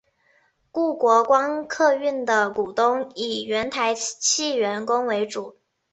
[0.71, 5.59] 故国光客运的股东以原台汽员工为主。